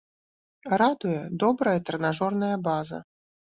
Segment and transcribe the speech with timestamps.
[0.83, 2.97] Радуе добрая трэнажорная база.